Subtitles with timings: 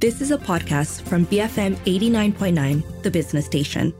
[0.00, 3.92] This is a podcast from BFM 89.9, the business station.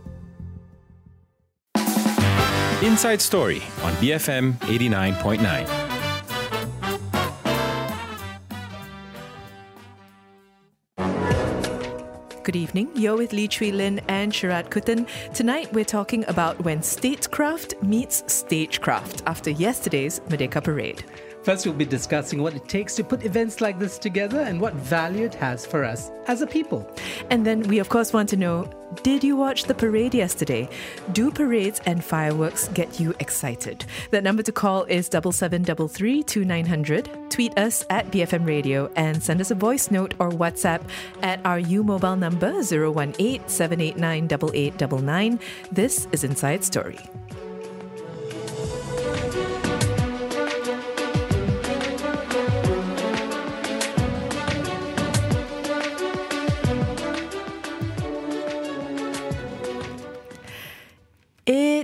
[2.84, 5.88] Inside Story on BFM 89.9.
[12.44, 12.90] Good evening.
[12.94, 15.08] You're with Lee Chui Lin and Sharad Kuttan.
[15.34, 21.04] Tonight, we're talking about when statecraft meets stagecraft after yesterday's Merdeka Parade.
[21.42, 24.74] First, we'll be discussing what it takes to put events like this together and what
[24.74, 26.90] value it has for us as a people.
[27.30, 28.70] And then we, of course, want to know
[29.02, 30.68] did you watch the parade yesterday?
[31.12, 33.84] Do parades and fireworks get you excited?
[34.10, 37.30] That number to call is 7733 2900.
[37.30, 40.82] Tweet us at BFM Radio and send us a voice note or WhatsApp
[41.22, 45.40] at our U mobile number 018 789 8899.
[45.70, 46.98] This is Inside Story.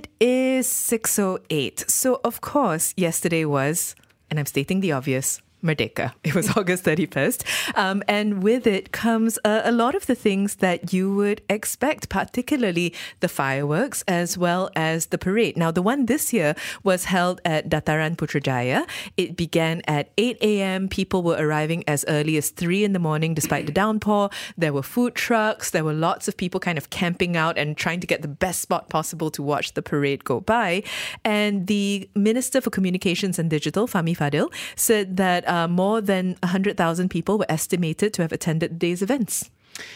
[0.05, 1.91] It is 6.08.
[1.91, 3.95] So, of course, yesterday was,
[4.29, 6.13] and I'm stating the obvious, Merdeka.
[6.23, 7.77] It was August 31st.
[7.77, 12.09] Um, and with it comes a, a, lot of the things that you would expect,
[12.09, 15.57] particularly the fireworks as well as the parade.
[15.57, 18.87] Now, the one this year was held at Dataran Putrajaya.
[19.17, 20.89] It began at 8 a.m.
[20.89, 24.31] People were arriving as early as 3 in the morning despite the downpour.
[24.59, 25.71] There were food trucks.
[25.71, 28.61] There were lots of people kind of camping out and trying to get the best
[28.61, 30.83] spot possible to watch the parade go by.
[31.25, 36.37] And the Minister for Communications and Digital, Fahmi Fadzil, said that uh, Uh, more than
[36.43, 39.51] 100,000 people were estimated to have attended the day's events.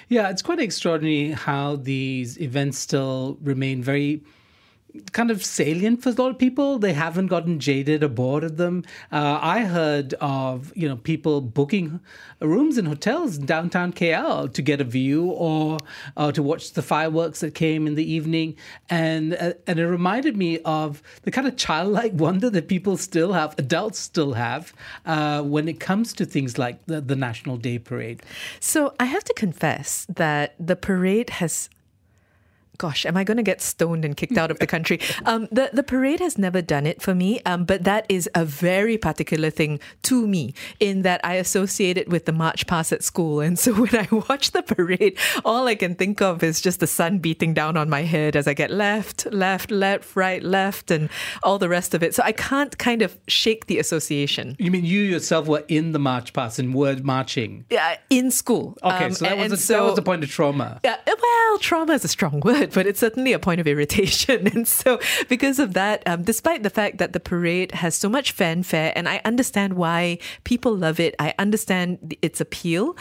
[0.09, 4.23] Yeah, it's quite extraordinary how these events still remain very
[5.13, 6.79] kind of salient for a lot of people.
[6.79, 8.85] They haven't gotten jaded or bored of them.
[9.11, 12.01] Uh, I heard of you know people booking
[12.41, 15.79] rooms in hotels in downtown KL to get a view or
[16.17, 18.57] uh, to watch the fireworks that came in the evening,
[18.89, 23.33] and uh, and it reminded me of the kind of childlike wonder that people still
[23.33, 24.73] have, adults still have,
[25.07, 28.23] uh, when it comes to things like the, the National Day Parade.
[28.61, 31.69] So I have to confess that the parade has
[32.79, 35.01] gosh, am I going to get stoned and kicked out of the country?
[35.25, 38.45] Um, the the parade has never done it for me, um, but that is a
[38.45, 43.03] very particular thing to me in that I associate it with the march past at
[43.03, 46.81] school, and so when I watch the parade, all I can think of is just
[46.81, 50.91] the sun beating down on my head as I get left, left, left, right, left,
[50.91, 51.11] and
[51.43, 52.15] all the rest of it.
[52.15, 54.57] So I can't kind of shake the association.
[54.59, 57.67] You mean you yourself were in the march past and were marching?
[57.71, 58.79] Yeah, in school.
[58.83, 60.81] Okay, um, so, that, was a, so that was the point of trauma.
[60.85, 64.49] Yeah, well, trauma is a strong word but it's certainly a point of irritation.
[64.59, 64.99] And so,
[65.29, 69.09] because of that, um, despite the fact that the parade has so much fanfare, and
[69.09, 72.97] I understand why people love it, I understand its appeal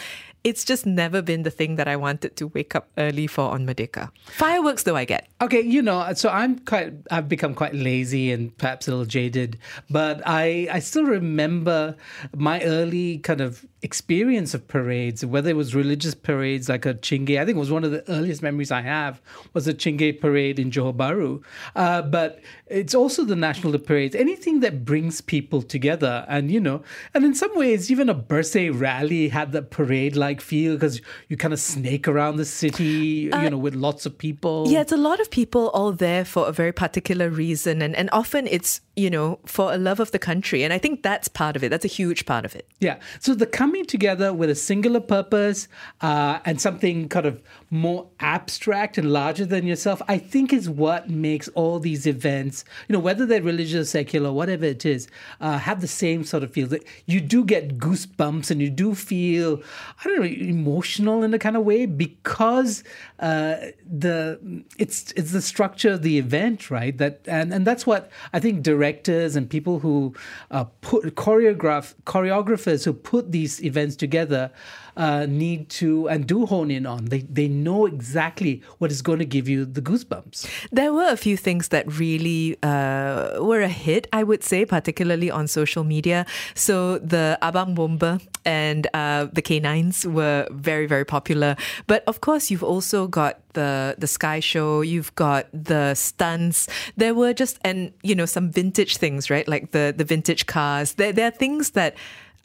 [0.47, 3.65] it's just never been the thing that I wanted to wake up early for on
[3.65, 4.11] Merdeka.
[4.27, 5.27] Fireworks, though, I get.
[5.41, 9.57] Okay, you know, so I'm quite, I've become quite lazy and perhaps a little jaded,
[9.89, 11.97] but I, I still remember
[12.33, 17.39] my early kind of experience of parades, whether it was religious parades like a Chingay.
[17.39, 19.21] I think it was one of the earliest memories I have
[19.53, 21.43] was a Chingay parade in Johor Bahru.
[21.75, 26.25] Uh, but it's also the national parades, anything that brings people together.
[26.27, 26.81] And, you know,
[27.13, 30.99] and in some ways, even a birthday rally had that parade like feel because
[31.29, 34.65] you kind of snake around the city, uh, you know, with lots of people.
[34.67, 37.81] Yeah, it's a lot of people all there for a very particular reason.
[37.83, 40.63] And, and often it's, you know, for a love of the country.
[40.63, 41.69] And I think that's part of it.
[41.69, 42.67] That's a huge part of it.
[42.79, 42.97] Yeah.
[43.19, 45.67] So the coming together with a singular purpose
[45.99, 51.09] uh, and something kind of more abstract and larger than yourself, I think is what
[51.09, 55.07] makes all these events, you know, whether they're religious, secular, whatever it is,
[55.41, 56.67] uh, have the same sort of feel.
[56.67, 59.61] That you do get goosebumps and you do feel,
[59.99, 62.83] I don't know, emotional in a kind of way because
[63.19, 66.97] uh, the it's it's the structure of the event, right?
[66.97, 70.13] That and and that's what I think directors and people who
[70.51, 74.51] uh, put choreograph choreographers who put these events together
[74.97, 77.05] uh, need to and do hone in on.
[77.05, 80.49] They they know exactly what is going to give you the goosebumps.
[80.71, 85.29] There were a few things that really uh, were a hit, I would say, particularly
[85.31, 86.25] on social media.
[86.55, 91.55] So the Abang Bomba and uh, the K9s were very very popular.
[91.85, 94.81] But of course, you've also got the the Sky Show.
[94.81, 96.67] You've got the stunts.
[96.97, 99.47] There were just and you know some vintage things, right?
[99.47, 100.93] Like the the vintage cars.
[100.93, 101.95] There there are things that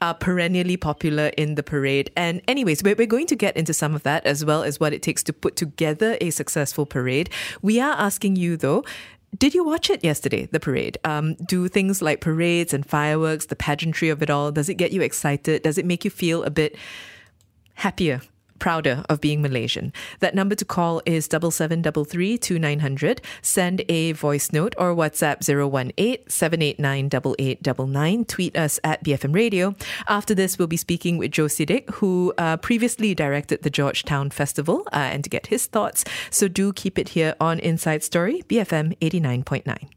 [0.03, 2.11] are perennially popular in the parade.
[2.17, 4.91] And, anyways, we're, we're going to get into some of that as well as what
[4.91, 7.29] it takes to put together a successful parade.
[7.61, 8.83] We are asking you, though,
[9.37, 10.97] did you watch it yesterday, the parade?
[11.05, 14.91] Um, do things like parades and fireworks, the pageantry of it all, does it get
[14.91, 15.63] you excited?
[15.63, 16.75] Does it make you feel a bit
[17.75, 18.21] happier
[18.59, 19.93] prouder of being Malaysian.
[20.19, 23.21] That number to call is 7733 2900.
[23.41, 28.25] Send a voice note or WhatsApp 018 789 8899.
[28.25, 29.75] Tweet us at BFM Radio.
[30.07, 34.29] After this, we'll be speaking with Joe Sidek, who uh, previously directed the George Town
[34.29, 36.03] Festival, uh, and to get his thoughts.
[36.29, 39.89] So do keep it here on Inside Story, BFM 89.9.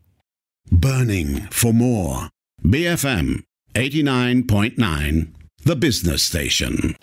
[0.71, 2.29] Burning for more.
[2.65, 3.43] BFM
[3.75, 5.29] 89.9,
[5.65, 6.97] the business station.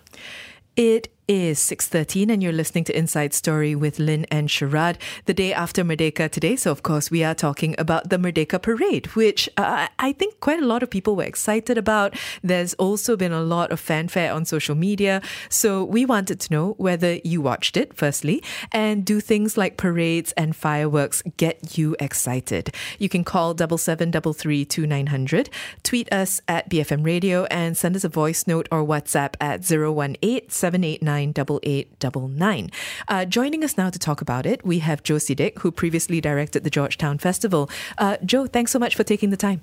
[0.76, 5.54] It is 6.13 and you're listening to Inside Story with Lynn and Sharad the day
[5.54, 6.56] after Merdeka today.
[6.56, 10.62] So, of course, we are talking about the Merdeka Parade, which uh, I think quite
[10.62, 12.16] a lot of people were excited about.
[12.42, 15.22] There's also been a lot of fanfare on social media.
[15.50, 20.34] So, we wanted to know whether you watched it, firstly, and do things like parades
[20.34, 22.74] and fireworks get you excited?
[23.00, 25.50] You can call 7733 2900,
[25.84, 31.13] tweet us at BFM Radio, and send us a voice note or WhatsApp at 018
[31.14, 32.72] 789 8899.
[33.08, 36.64] Uh, joining us now to talk about it, we have Joe Sidek, who previously directed
[36.64, 37.70] the George Town Festival.
[37.98, 39.62] Uh, Joe, thanks so much for taking the time.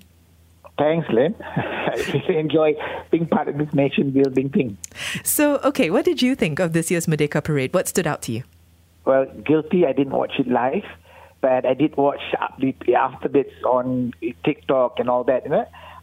[0.79, 1.35] Thanks, Lynn.
[1.44, 2.75] I really enjoy
[3.11, 4.79] being part of this nation building thing.
[5.25, 7.75] So, okay, what did you think of this year's Merdeka Parade?
[7.75, 8.44] What stood out to you?
[9.05, 10.85] Well, guilty, I didn't watch it live,
[11.41, 12.20] but I did watch
[12.58, 14.12] the after bits on
[14.44, 15.43] TikTok and all that.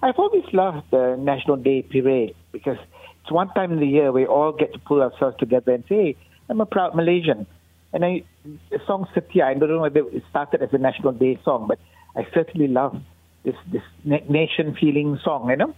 [0.02, 2.78] I've always loved the National Day Parade because
[3.28, 5.96] it's one time in the year we all get to pull ourselves together and say,
[5.96, 6.16] hey,
[6.48, 7.46] I'm a proud Malaysian.
[7.92, 8.24] And I,
[8.70, 11.78] the song Setia, I don't know whether it started as a National Day song, but
[12.16, 12.96] I certainly love
[13.44, 15.76] this this nation feeling song, you know.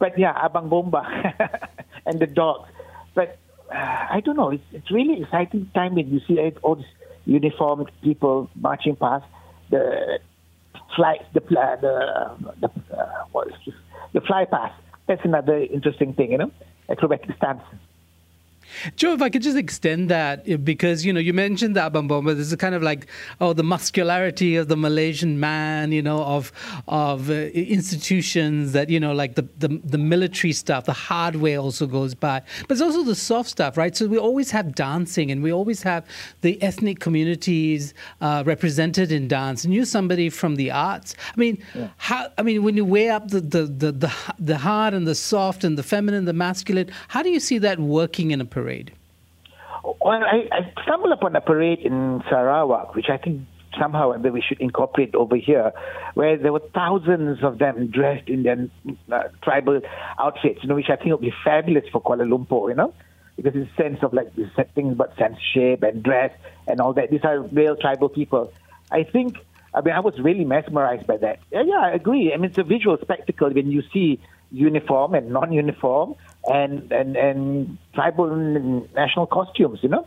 [0.00, 1.06] But yeah, Abang Bomba
[2.06, 2.68] and the dogs.
[3.14, 3.38] But
[3.72, 4.50] uh, I don't know.
[4.50, 6.94] It's it's really exciting time when you see all these
[7.24, 9.26] uniformed people marching past
[9.70, 10.18] the
[10.96, 13.74] flight, the the the uh, what is this?
[14.12, 14.74] the fly past.
[15.06, 16.50] That's another interesting thing, you know
[17.02, 17.62] Robert Stabs
[18.96, 22.08] Joe, if I could just extend that, eh, because you know you mentioned the Abang
[22.08, 22.34] Bomba.
[22.34, 23.06] This is kind of like
[23.40, 26.52] oh the muscularity of the Malaysian man, you know, of
[26.88, 31.56] of uh, institutions that you know like the, the the military stuff, the hard way
[31.56, 33.96] also goes by, but it's also the soft stuff, right?
[33.96, 36.04] So we always have dancing, and we always have
[36.40, 39.64] the ethnic communities uh, represented in dance.
[39.64, 41.14] And you're somebody from the arts.
[41.34, 41.88] I mean, yeah.
[41.96, 42.28] how?
[42.38, 45.64] I mean, when you weigh up the the, the the the hard and the soft
[45.64, 48.92] and the feminine, the masculine, how do you see that working in a parade?
[49.82, 53.42] Well, I, I stumbled upon a parade in Sarawak, which I think
[53.78, 55.72] somehow we should incorporate over here,
[56.14, 58.68] where there were thousands of them dressed in their
[59.12, 59.80] uh, tribal
[60.18, 62.92] outfits, you know, which I think would be fabulous for Kuala Lumpur, you know,
[63.36, 64.28] because it's a sense of like
[64.74, 66.32] things about censorship and dress
[66.66, 67.10] and all that.
[67.10, 68.52] These are real tribal people.
[68.90, 69.36] I think,
[69.72, 71.38] I mean, I was really mesmerized by that.
[71.50, 72.32] Yeah, yeah I agree.
[72.34, 74.20] I mean, it's a visual spectacle when you see
[74.50, 79.80] uniform and non-uniform and and and tribal and national costumes.
[79.82, 80.06] You know,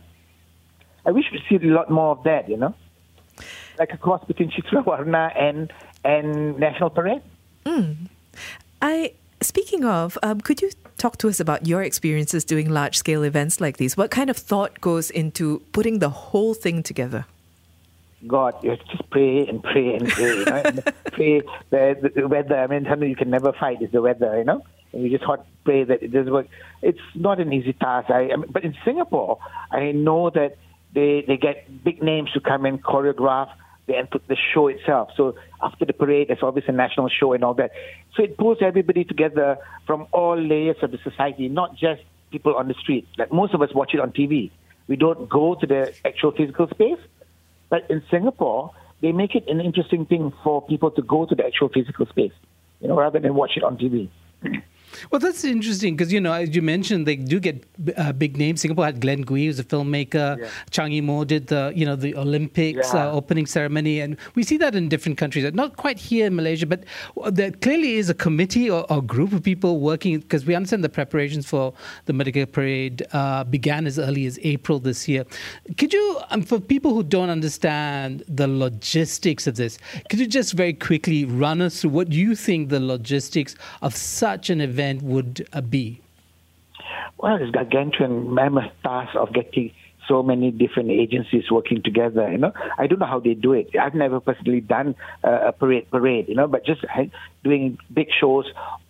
[1.06, 2.48] I wish we see a lot more of that.
[2.48, 2.74] You know,
[3.78, 5.72] like a cross between Citra Warna and
[6.04, 7.22] and National Parade.
[7.64, 8.08] Mm.
[8.82, 13.22] I speaking of, um, could you talk to us about your experiences doing large scale
[13.22, 13.96] events like these?
[13.96, 17.26] What kind of thought goes into putting the whole thing together?
[18.26, 20.38] God, you just pray and pray and pray.
[20.38, 20.62] You know?
[21.12, 22.56] pray the, the weather.
[22.56, 24.38] I mean, something you can never fight is the weather.
[24.38, 24.62] You know,
[24.96, 26.46] you just hot pray that it does work.
[26.82, 28.10] It's not an easy task.
[28.10, 29.38] I, I but in Singapore,
[29.70, 30.56] I know that
[30.94, 33.50] they they get big names to come and choreograph
[33.86, 33.94] the
[34.28, 35.10] the show itself.
[35.16, 37.72] So after the parade, there's always a national show and all that.
[38.16, 42.68] So it pulls everybody together from all layers of the society, not just people on
[42.68, 43.06] the street.
[43.18, 44.50] Like most of us watch it on TV.
[44.86, 46.98] We don't go to the actual physical space.
[47.70, 51.44] But in Singapore, they make it an interesting thing for people to go to the
[51.44, 52.32] actual physical space,
[52.80, 54.08] you know, rather than watch it on TV.
[55.10, 57.64] Well, that's interesting because you know, as you mentioned, they do get
[57.96, 58.60] uh, big names.
[58.60, 60.38] Singapore had Glen Goei, who's a filmmaker.
[60.38, 60.48] Yeah.
[60.70, 63.08] Zhang Yimou did the you know the Olympics yeah.
[63.08, 65.52] uh, opening ceremony, and we see that in different countries.
[65.52, 66.84] Not quite here in Malaysia, but
[67.30, 70.88] there clearly is a committee or, or group of people working because we understand the
[70.88, 71.72] preparations for
[72.06, 75.24] the Merdeka Parade uh, began as early as April this year.
[75.78, 80.52] Could you, um, for people who don't understand the logistics of this, could you just
[80.52, 85.02] very quickly run us through what you think the logistics of such an event event
[85.02, 86.00] would uh, be?
[87.18, 89.72] Well, it's gargantuan mammoth task of getting
[90.06, 92.30] so many different agencies working together.
[92.30, 93.70] You know, I don't know how they do it.
[93.80, 96.28] I've never personally done uh, a parade, parade.
[96.28, 96.84] You know, but just
[97.42, 98.44] doing big shows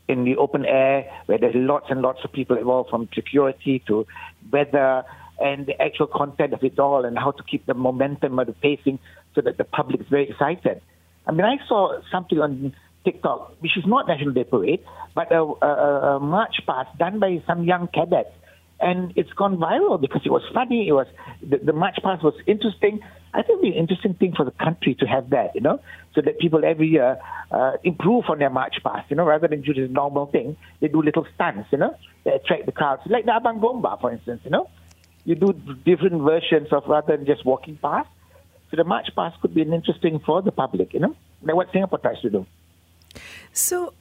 [0.08, 4.06] in the open air where there's lots and lots of people involved, from security to
[4.50, 5.04] weather
[5.40, 8.52] and the actual content of it all, and how to keep the momentum of the
[8.52, 8.98] pacing
[9.34, 10.80] so that the public is very excited.
[11.26, 12.74] I mean, I saw something on
[13.04, 14.82] TikTok, which is not National Day Parade,
[15.14, 18.34] but a, a, a march past done by some young cadets.
[18.80, 20.88] and it's gone viral because it was funny.
[20.88, 21.06] It was
[21.42, 23.00] the, the march past was interesting.
[23.32, 25.80] I think it'd be an interesting thing for the country to have that, you know,
[26.14, 27.18] so that people every year
[27.50, 30.56] uh, improve on their march past, you know, rather than do this normal thing.
[30.80, 34.12] They do little stunts, you know, that attract the crowds, like the Abang Bomba, for
[34.12, 34.68] instance, you know.
[35.24, 35.52] You do
[35.84, 38.08] different versions of rather than just walking past.
[38.70, 41.68] So the march past could be an interesting for the public, you know, like what
[41.72, 42.46] Singapore tries to do.
[43.52, 43.94] So,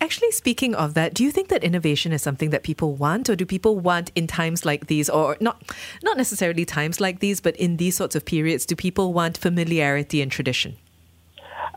[0.00, 3.36] actually, speaking of that, do you think that innovation is something that people want, or
[3.36, 5.62] do people want in times like these, or not,
[6.02, 10.22] not necessarily times like these, but in these sorts of periods, do people want familiarity
[10.22, 10.76] and tradition?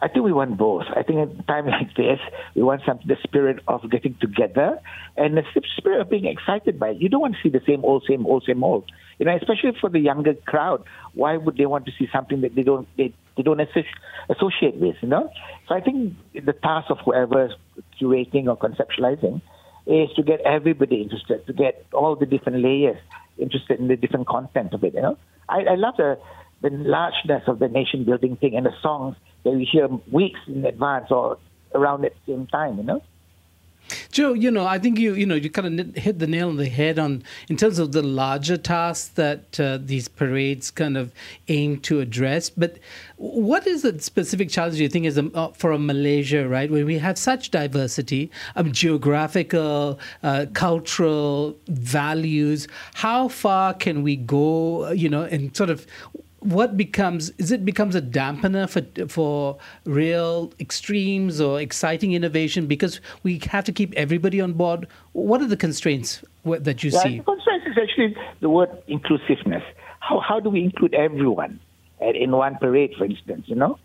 [0.01, 0.85] I think we want both.
[0.95, 2.19] I think at a time like this,
[2.55, 4.79] we want some the spirit of getting together
[5.15, 5.43] and the
[5.77, 6.97] spirit of being excited by it.
[6.97, 8.91] You don't want to see the same old, same old, same old.
[9.19, 10.83] You know, especially for the younger crowd.
[11.13, 14.95] Why would they want to see something that they don't they, they don't associate with?
[15.01, 15.31] You know.
[15.67, 17.53] So I think the task of whoever's
[17.99, 19.41] curating or conceptualizing
[19.87, 22.97] is to get everybody interested, to get all the different layers
[23.37, 24.93] interested in the different content of it.
[24.93, 25.17] You know,
[25.49, 26.19] I, I love the
[26.61, 30.63] the largeness of the nation building thing and the songs that we hear weeks in
[30.65, 31.37] advance or
[31.73, 33.01] around at the same time, you know?
[34.11, 36.57] Joe, you know, I think you you know you kind of hit the nail on
[36.57, 41.11] the head on in terms of the larger tasks that uh, these parades kind of
[41.47, 42.49] aim to address.
[42.49, 42.77] But
[43.17, 46.85] what is the specific challenge you think is a, uh, for a Malaysia, right, where
[46.85, 52.67] we have such diversity of geographical, uh, cultural values?
[52.95, 55.85] How far can we go, you know, and sort of
[56.41, 62.67] what becomes is it becomes a dampener for for real extremes or exciting innovation?
[62.67, 64.87] Because we have to keep everybody on board.
[65.13, 67.17] What are the constraints that you yeah, see?
[67.19, 69.63] the constraints is actually the word inclusiveness.
[69.99, 71.59] How how do we include everyone
[71.99, 73.77] in one parade for instance you know?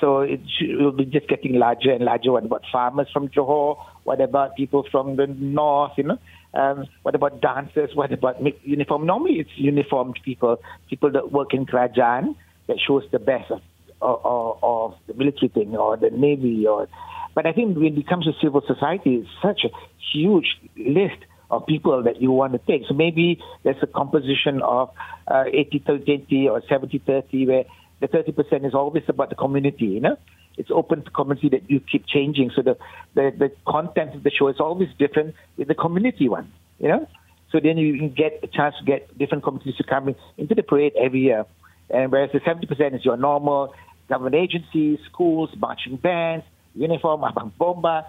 [0.00, 2.32] So it will be just getting larger and larger.
[2.32, 3.76] What about farmers from johor?
[4.04, 6.18] What about people from the north you know
[6.54, 7.90] um, what about dancers?
[7.94, 9.06] What about uniform?
[9.06, 12.36] Normally, it's uniformed people, people that work in Kerajaan
[12.68, 13.60] that shows the best of,
[14.00, 16.66] of, of the military thing or the navy.
[16.66, 16.88] Or,
[17.34, 19.70] but I think when it comes to civil society, it's such a
[20.12, 22.86] huge list of people that you want to take.
[22.88, 24.90] So maybe there's a composition of
[25.28, 27.64] uh, 80 30 or 70 30 where
[28.00, 30.16] the 30% is always about the community, you know?
[30.56, 32.50] It's open to community that you keep changing.
[32.54, 32.76] So the,
[33.14, 37.08] the, the content of the show is always different with the community one, you know?
[37.50, 40.54] So then you can get a chance to get different communities to come in, into
[40.54, 41.46] the parade every year.
[41.90, 43.74] And whereas the 70% is your normal
[44.08, 46.44] government agencies, schools, marching bands,
[46.74, 48.06] uniform, abang bomba,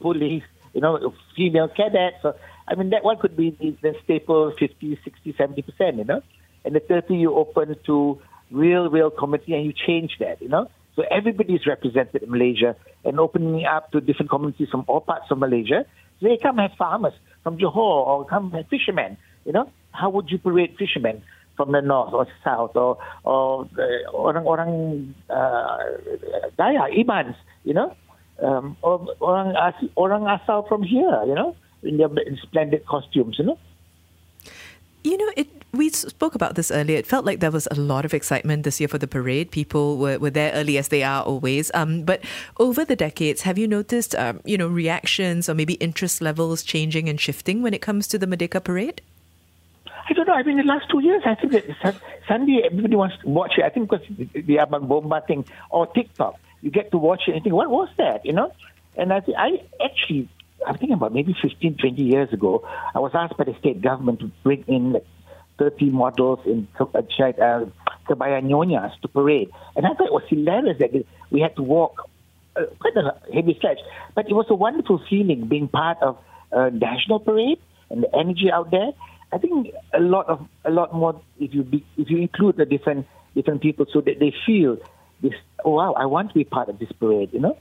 [0.00, 0.44] police,
[0.74, 2.16] you know, female cadets.
[2.22, 2.34] So,
[2.68, 6.22] I mean, that one could be the, the staple 50, 60, 70%, you know?
[6.64, 8.20] And the 30 you open to
[8.50, 10.70] real, real community and you change that, you know?
[10.96, 15.30] So everybody is represented in Malaysia and opening up to different communities from all parts
[15.30, 15.86] of Malaysia.
[16.20, 19.16] So they come as farmers from Johor or come as fishermen.
[19.44, 21.22] You know, how would you parade fishermen
[21.56, 25.78] from the north or south or or uh, orang-orang uh,
[26.58, 27.96] Ibans, you know,
[28.42, 29.54] um, or orang
[29.96, 32.08] orang asal from here, you know, in their
[32.42, 33.58] splendid costumes, you know.
[35.04, 35.61] You know, it.
[35.74, 36.98] We spoke about this earlier.
[36.98, 39.50] It felt like there was a lot of excitement this year for the parade.
[39.50, 41.70] People were, were there early as they are always.
[41.72, 42.20] Um, but
[42.60, 47.08] over the decades, have you noticed, um, you know, reactions or maybe interest levels changing
[47.08, 49.00] and shifting when it comes to the Merdeka parade?
[49.86, 50.34] I don't know.
[50.34, 51.96] I mean, the last two years, I think that
[52.28, 53.64] Sunday everybody wants to watch it.
[53.64, 57.42] I think because the Abang Bomba thing or TikTok, you get to watch it and
[57.42, 58.26] think, what was that?
[58.26, 58.52] You know?
[58.94, 60.28] And I, think I actually
[60.66, 64.20] I'm thinking about maybe 15, 20 years ago, I was asked by the state government
[64.20, 65.00] to bring in
[65.58, 66.84] like 30 models in uh,
[68.08, 69.50] Kebaya to parade.
[69.76, 70.90] And I thought it was hilarious that
[71.30, 72.08] we had to walk
[72.56, 73.78] uh, quite a heavy stretch.
[74.14, 76.18] But it was a wonderful feeling being part of
[76.50, 77.58] a national parade
[77.90, 78.92] and the energy out there.
[79.32, 82.66] I think a lot of a lot more if you be, if you include the
[82.66, 84.76] different different people so that they feel
[85.22, 85.32] this.
[85.64, 87.30] Oh wow, I want to be part of this parade.
[87.32, 87.58] You know.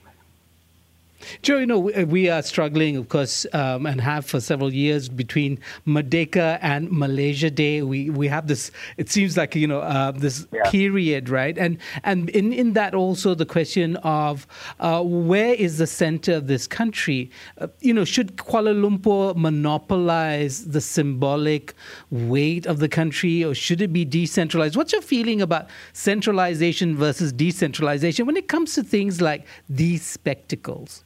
[1.42, 5.60] Joe, you know, we are struggling, of course, um, and have for several years between
[5.88, 7.82] Merdeka and Malaysia Day.
[7.82, 8.72] We we have this.
[8.98, 10.70] It seems like you know uh, this yeah.
[10.70, 11.58] period, right?
[11.58, 14.48] And and in in that also the question of
[14.80, 17.32] uh, where is the center of this country?
[17.58, 21.74] Uh, you know, should Kuala Lumpur monopolize the symbolic
[22.10, 24.76] weight of the country, or should it be decentralized?
[24.76, 31.04] What's your feeling about centralization versus decentralization when it comes to things like these spectacles?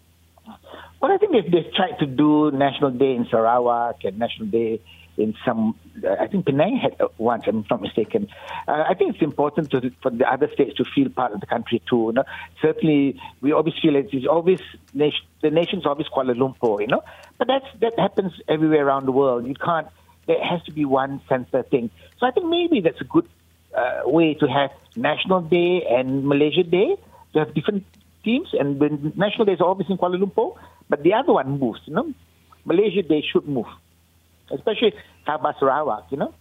[1.01, 4.81] Well, I think if they tried to do National Day in Sarawak and National Day
[5.17, 8.27] in some, uh, I think Penang had once, I'm not mistaken.
[8.67, 11.47] Uh, I think it's important to, for the other states to feel part of the
[11.47, 12.07] country too.
[12.07, 12.23] You know?
[12.61, 14.59] Certainly, we always feel it is always
[14.93, 17.03] nation, the nation's always Kuala Lumpur, you know.
[17.37, 19.47] But that's that happens everywhere around the world.
[19.47, 19.87] You can't
[20.27, 21.89] there has to be one center thing.
[22.19, 23.27] So I think maybe that's a good
[23.75, 26.97] uh, way to have National Day and Malaysia Day
[27.33, 27.83] to have different
[28.25, 28.49] teams.
[28.57, 30.57] And the National Day is always in Kuala Lumpur,
[30.89, 31.81] but the other one moves.
[31.85, 32.13] You know,
[32.65, 33.69] Malaysia Day should move,
[34.51, 34.93] especially
[35.27, 36.09] Sabah Sarawak.
[36.09, 36.33] You know.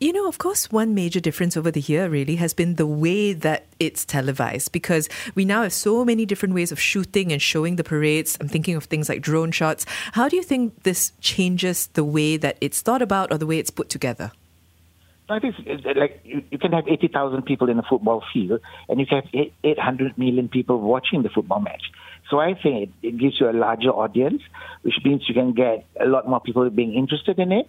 [0.00, 3.34] You know, of course, one major difference over the year really has been the way
[3.34, 7.76] that it's televised because we now have so many different ways of shooting and showing
[7.76, 8.38] the parades.
[8.40, 9.84] I'm thinking of things like drone shots.
[10.12, 13.58] How do you think this changes the way that it's thought about or the way
[13.58, 14.32] it's put together?
[15.30, 18.60] I think it's uh, like you, you can have 80,000 people in a football field
[18.88, 21.82] and you can have 800 million people watching the football match.
[22.28, 24.42] So I think it, it gives you a larger audience,
[24.82, 27.68] which means you can get a lot more people being interested in it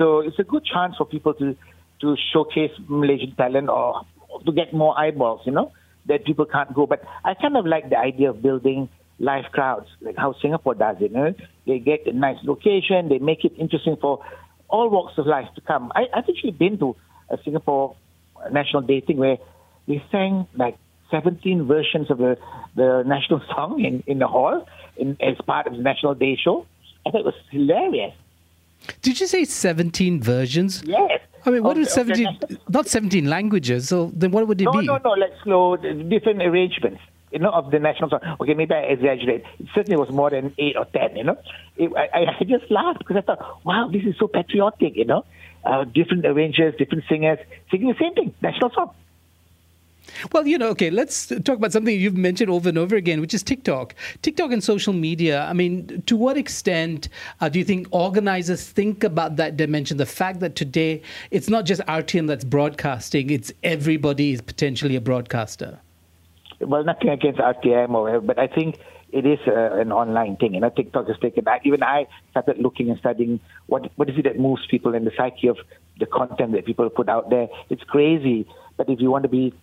[0.00, 1.54] so it's a good chance for people to,
[2.00, 4.06] to showcase Malaysian talent or
[4.46, 5.72] to get more eyeballs, you know,
[6.06, 6.86] that people can't go.
[6.86, 8.88] But I kind of like the idea of building
[9.18, 11.10] live crowds, like how Singapore does it.
[11.10, 11.34] You know?
[11.66, 14.24] They get a nice location, they make it interesting for
[14.70, 15.92] all walks of life to come.
[15.94, 16.96] I, I've actually been to
[17.28, 17.96] a Singapore
[18.50, 19.38] national day thing where
[19.86, 20.78] they sang like
[21.10, 22.38] 17 versions of the,
[22.76, 26.66] the national song in, in the hall in, as part of the National Day show.
[27.06, 28.14] I thought it was hilarious.
[29.02, 30.82] Did you say 17 versions?
[30.86, 31.20] Yes.
[31.44, 32.38] I mean, what is 17?
[32.68, 33.88] Not 17 languages.
[33.88, 34.86] So then what would it no, be?
[34.86, 35.10] No, no, no.
[35.10, 37.00] Like slow, different arrangements.
[37.30, 38.20] You know, of the national song.
[38.40, 39.44] Okay, maybe I exaggerate.
[39.58, 41.16] It certainly was more than eight or ten.
[41.16, 41.38] You know,
[41.76, 44.96] it, I, I just laughed because I thought, wow, this is so patriotic.
[44.96, 45.24] You know,
[45.64, 47.38] uh, different arrangers, different singers
[47.70, 48.94] singing the same thing, national song.
[50.32, 53.34] Well, you know, okay, let's talk about something you've mentioned over and over again, which
[53.34, 53.94] is TikTok.
[54.22, 55.44] TikTok and social media.
[55.44, 57.08] I mean, to what extent
[57.40, 59.96] uh, do you think organizers think about that dimension?
[59.96, 65.00] The fact that today it's not just RTM that's broadcasting, it's everybody is potentially a
[65.00, 65.78] broadcaster.
[66.60, 68.78] Well, nothing against RTM or whatever, but I think
[69.12, 70.54] it is uh, an online thing.
[70.54, 71.60] You know, TikTok has taken that.
[71.64, 75.12] Even I started looking and studying what what is it that moves people and the
[75.16, 75.56] psyche of
[75.98, 77.48] the content that people put out there.
[77.70, 79.54] It's crazy, but if you want to be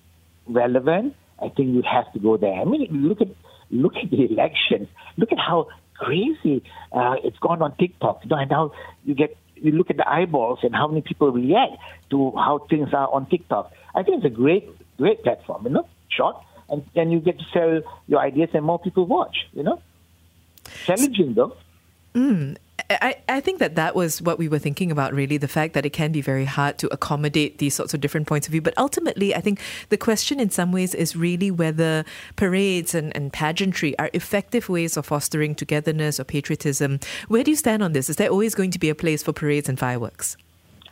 [0.47, 2.53] relevant, I think you have to go there.
[2.53, 3.29] I mean, look at
[3.69, 4.87] look at the elections.
[5.17, 8.21] Look at how crazy uh, it's gone on TikTok.
[8.23, 8.71] You know, and now
[9.05, 11.73] you get you look at the eyeballs and how many people react
[12.09, 13.71] to how things are on TikTok.
[13.95, 14.67] I think it's a great
[14.97, 15.65] great platform.
[15.65, 16.37] You know, short
[16.69, 19.47] and then you get to sell your ideas and more people watch.
[19.53, 19.81] You know,
[20.85, 21.55] challenging though.
[22.13, 22.57] Mm.
[22.89, 25.85] I, I think that that was what we were thinking about, really, the fact that
[25.85, 28.61] it can be very hard to accommodate these sorts of different points of view.
[28.61, 32.05] But ultimately, I think the question in some ways is really whether
[32.37, 36.99] parades and, and pageantry are effective ways of fostering togetherness or patriotism.
[37.27, 38.09] Where do you stand on this?
[38.09, 40.37] Is there always going to be a place for parades and fireworks?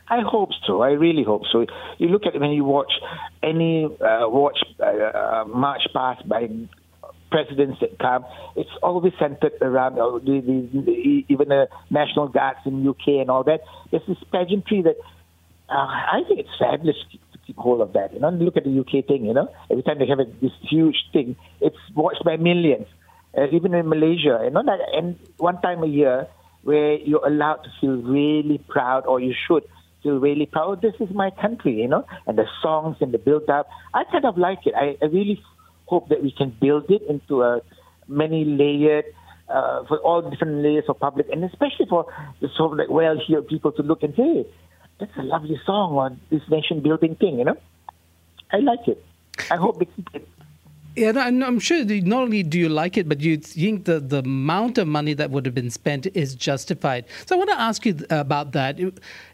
[0.08, 0.82] I hope so.
[0.82, 1.66] I really hope so.
[1.98, 2.92] You look at when you watch
[3.42, 6.48] any uh, watch uh, uh march past by
[7.30, 12.60] presidents that come, it's always centered around uh, the, the, the, even the National Guards
[12.66, 13.60] in UK and all that.
[13.90, 14.96] There's this pageantry that
[15.68, 18.14] uh, I think it's fabulous to keep hold of that.
[18.14, 19.26] You know, look at the UK thing.
[19.26, 22.86] You know, every time they have a, this huge thing, it's watched by millions.
[23.36, 26.26] Uh, even in Malaysia, you know, that, and one time a year
[26.62, 29.64] where you're allowed to feel really proud, or you should
[30.14, 30.82] really proud.
[30.82, 33.68] This is my country, you know, and the songs and the build up.
[33.94, 34.74] I kind of like it.
[34.74, 35.42] I, I really
[35.86, 37.60] hope that we can build it into a
[38.08, 39.04] many layered
[39.48, 42.06] uh, for all different layers of public, and especially for
[42.40, 44.46] the sort of like well-heeled people to look and say,
[44.98, 47.56] "That's a lovely song on this nation-building thing," you know.
[48.52, 49.04] I like it.
[49.50, 50.28] I hope they keep it.
[50.96, 54.20] Yeah, and I'm sure not only do you like it, but you think the, the
[54.20, 57.04] amount of money that would have been spent is justified.
[57.26, 58.80] So I want to ask you about that.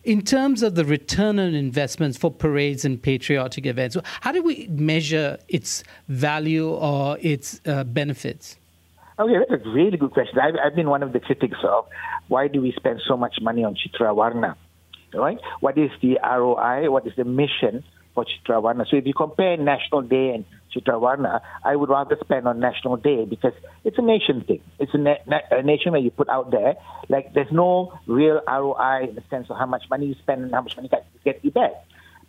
[0.02, 4.66] In terms of the return on investments for parades and patriotic events, how do we
[4.72, 8.56] measure its value or its uh, benefits?
[9.20, 10.40] Okay, that's a really good question.
[10.40, 11.86] I've, I've been one of the critics of
[12.26, 14.56] why do we spend so much money on Citra Warna?
[15.14, 15.38] Right?
[15.60, 16.90] What is the ROI?
[16.90, 18.84] What is the mission for Citra Warna?
[18.90, 22.96] So if you compare National Day and Citra Warna, I would rather spend on National
[22.96, 23.52] Day because
[23.84, 24.60] it's a nation thing.
[24.78, 26.74] It's a, na- a nation where you put out there.
[27.08, 30.52] Like there's no real ROI in the sense of how much money you spend and
[30.52, 31.72] how much money you get you back.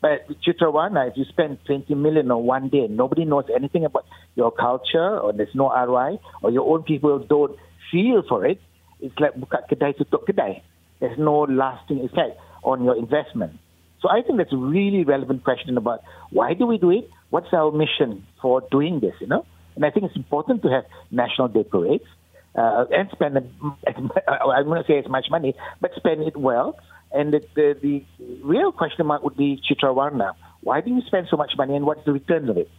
[0.03, 0.27] But
[0.60, 4.03] Warna, if you spend 20 million on one day, nobody knows anything about
[4.36, 7.58] your culture, or there's no ROI, or your own people don't
[7.89, 8.60] feel for it.
[8.99, 10.62] It's like buka kedai tutup kedai.
[10.99, 13.53] There's no lasting effect on your investment.
[14.01, 16.01] So I think that's a really relevant question about
[16.32, 17.10] why do we do it?
[17.34, 19.15] What's our mission for doing this?
[19.19, 19.43] You know,
[19.76, 22.06] and I think it's important to have national day parades
[22.54, 23.36] uh, and spend.
[23.36, 26.78] I'm going to say as much money, but spend it well.
[27.12, 28.06] And the, the, the
[28.43, 30.34] real question mark would be Citra Warna.
[30.62, 32.69] Why do you spend so much money, and what's the return of it?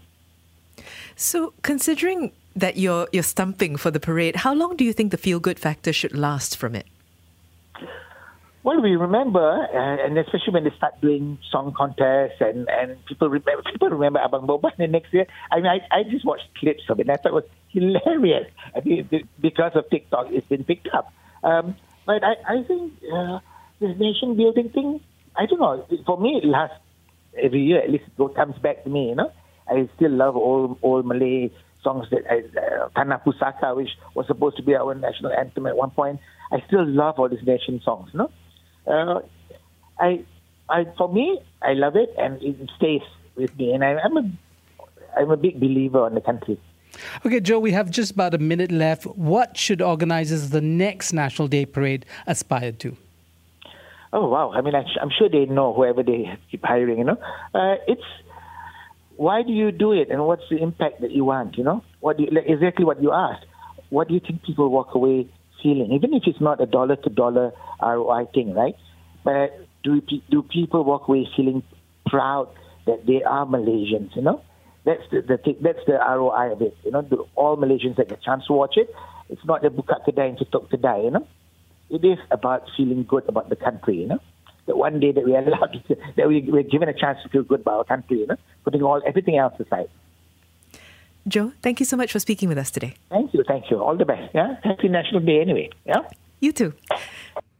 [1.16, 5.18] So, considering that you're you're stumping for the parade, how long do you think the
[5.18, 6.86] feel good factor should last from it?
[8.64, 13.28] Well, we remember, uh, and especially when they start doing song contests, and, and people
[13.28, 15.26] remember people remember Abang Bomba the next year.
[15.52, 18.50] I mean, I, I just watched clips of it, and I thought it was hilarious.
[18.74, 21.12] I mean, because of TikTok, it's been picked up.
[21.42, 23.40] Um, but I, I think uh,
[23.80, 25.00] this nation building thing,
[25.36, 25.86] I don't know.
[26.06, 26.78] For me, it lasts
[27.36, 27.82] every year.
[27.82, 29.10] At least it comes back to me.
[29.10, 29.32] You know,
[29.68, 31.50] I still love old old Malay
[31.82, 35.90] songs that uh, Tanah Pusaka, which was supposed to be our national anthem at one
[35.90, 36.20] point.
[36.50, 38.08] I still love all these nation songs.
[38.14, 38.30] You know
[38.86, 39.20] uh,
[39.98, 40.24] I,
[40.68, 43.02] I, for me, I love it and it stays
[43.36, 43.72] with me.
[43.72, 44.30] And I, I'm a,
[45.16, 46.58] I'm a big believer on the country.
[47.26, 49.04] Okay, Joe, we have just about a minute left.
[49.04, 52.96] What should organizers of the next National Day Parade aspire to?
[54.12, 54.52] Oh wow!
[54.52, 56.98] I mean, I'm sure they know whoever they keep hiring.
[56.98, 57.18] You know,
[57.52, 58.04] uh, it's
[59.16, 61.58] why do you do it, and what's the impact that you want?
[61.58, 63.44] You know, what you, exactly what you asked.
[63.90, 65.26] What do you think people walk away
[65.64, 68.76] even if it's not a dollar to dollar ROI thing, right?
[69.24, 70.00] But do
[70.30, 71.62] do people walk away feeling
[72.06, 72.48] proud
[72.86, 74.14] that they are Malaysians?
[74.16, 74.42] You know,
[74.84, 76.76] that's the, the that's the ROI of it.
[76.84, 78.92] You know, do all Malaysians that get a chance to watch it?
[79.28, 81.04] It's not the buka kedai and tutup kedai.
[81.04, 81.26] You know,
[81.90, 83.96] it is about feeling good about the country.
[83.96, 84.18] You know,
[84.66, 87.28] that one day that we are allowed to, that we, we're given a chance to
[87.28, 88.20] feel good about our country.
[88.20, 89.88] You know, putting all everything else aside.
[91.26, 92.94] Joe, thank you so much for speaking with us today.
[93.10, 93.82] Thank you, thank you.
[93.82, 94.34] All the best.
[94.34, 95.70] Yeah, happy National Day anyway.
[95.86, 96.02] Yeah.
[96.40, 96.74] You too.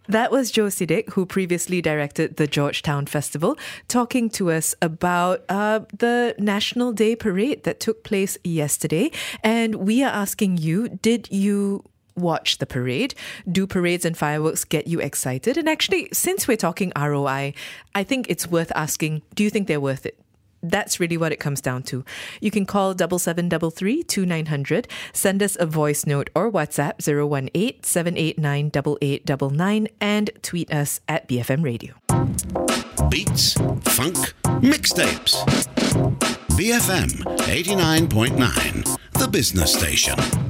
[0.07, 3.57] That was Joe Sidek, who previously directed the George Town Festival,
[3.89, 9.11] talking to us about uh, the National Day Parade that took place yesterday.
[9.43, 11.85] And we are asking you, did you
[12.17, 13.15] watch the parade?
[13.51, 15.57] Do parades and fireworks get you excited?
[15.57, 17.55] And actually, since we're talking ROI,
[17.95, 20.19] I think it's worth asking, do you think they're worth it?
[20.71, 22.05] That's really what it comes down to.
[22.41, 26.31] You can call double seven double three two nine hundred, send us a voice note
[26.35, 31.95] or WhatsApp 018 789 8899 and tweet us at BFM Radio.
[33.09, 33.55] Beats,
[33.95, 34.17] funk,
[34.63, 35.45] mixtapes.
[36.57, 37.11] BFM
[37.47, 40.44] 89.9, the business station.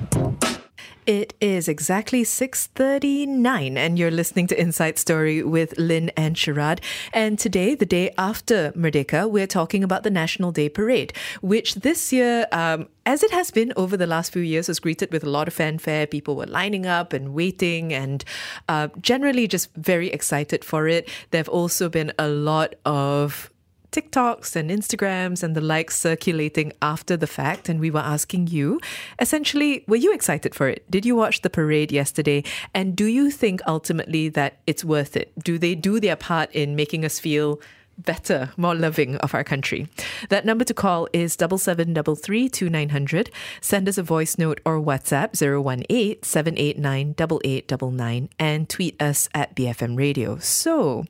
[1.06, 6.80] It is exactly 6:39 and you're listening to Inside Story with Lynn and Sharad.
[7.12, 11.12] And today, the day after Merdeka, we're talking about the National Day Parade,
[11.42, 15.12] which this year um, as it has been over the last few years, was greeted
[15.12, 16.06] with a lot of fanfare.
[16.06, 18.24] People were lining up and waiting and
[18.68, 21.08] uh, generally just very excited for it.
[21.30, 23.50] There have also been a lot of
[23.94, 27.68] TikToks and Instagrams and the likes circulating after the fact.
[27.68, 28.80] And we were asking you,
[29.20, 30.84] essentially, were you excited for it?
[30.90, 32.42] Did you watch the parade yesterday?
[32.74, 35.32] And do you think ultimately that it's worth it?
[35.38, 37.60] Do they do their part in making us feel
[37.96, 39.86] better, more loving of our country.
[40.28, 43.30] That number to call is double seven double three two nine hundred.
[43.60, 49.96] Send us a voice note or WhatsApp 018 789 8899 and tweet us at BFM
[49.96, 50.38] Radio.
[50.38, 51.04] So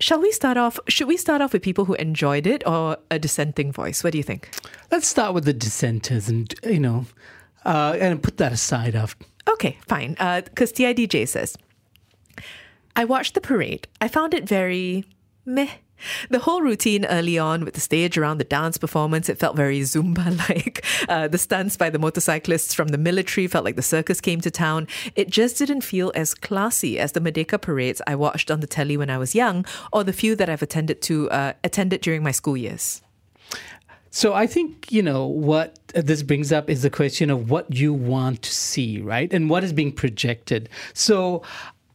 [0.00, 0.80] Shall we start off?
[0.88, 4.02] Should we start off with people who enjoyed it or a dissenting voice?
[4.02, 4.48] What do you think?
[4.90, 7.04] Let's start with the dissenters and, you know,
[7.66, 9.26] uh, and put that aside after.
[9.46, 10.12] Okay, fine.
[10.12, 11.56] Because uh, TIDJ says,
[12.96, 13.88] I watched the parade.
[14.00, 15.04] I found it very
[15.44, 15.68] meh.
[16.28, 19.80] The whole routine early on with the stage around the dance performance, it felt very
[19.80, 20.84] Zumba like.
[21.08, 24.50] Uh, the stunts by the motorcyclists from the military felt like the circus came to
[24.50, 24.86] town.
[25.16, 28.96] It just didn't feel as classy as the Merdeka parades I watched on the telly
[28.96, 32.30] when I was young, or the few that I've attended to uh, attended during my
[32.30, 33.02] school years.
[34.10, 37.92] So I think, you know, what this brings up is the question of what you
[37.92, 39.32] want to see, right?
[39.32, 40.68] And what is being projected.
[40.94, 41.42] So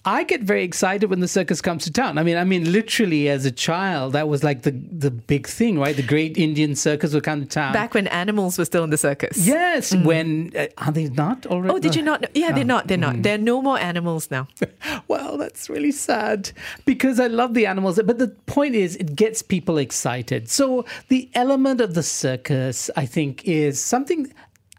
[0.07, 2.19] I get very excited when the circus comes to town.
[2.19, 5.79] I mean, I mean, literally as a child, that was like the the big thing,
[5.79, 5.95] right?
[5.95, 8.97] The Great Indian Circus would come to town back when animals were still in the
[8.97, 9.47] circus.
[9.47, 10.05] Yes, mm.
[10.05, 11.73] when uh, are they not already?
[11.73, 12.21] Oh, did you not?
[12.21, 12.27] Know?
[12.35, 12.87] Yeah, they're not.
[12.87, 13.15] They're not.
[13.15, 13.23] Mm.
[13.23, 14.47] There are no more animals now.
[15.07, 16.51] well, that's really sad
[16.85, 17.99] because I love the animals.
[18.05, 20.49] But the point is, it gets people excited.
[20.49, 24.31] So the element of the circus, I think, is something